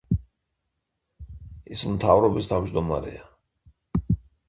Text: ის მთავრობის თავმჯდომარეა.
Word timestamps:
ის 1.77 1.85
მთავრობის 1.91 2.53
თავმჯდომარეა. 2.55 3.33